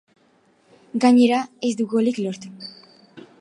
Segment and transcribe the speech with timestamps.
[1.05, 2.53] Gainera, ez du golik lortu.